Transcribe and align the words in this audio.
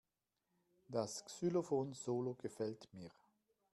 Das 0.87 1.23
Xylophon-Solo 1.25 2.33
gefällt 2.33 2.91
mir. 2.91 3.11